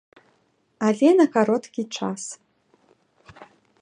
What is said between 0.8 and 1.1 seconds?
Але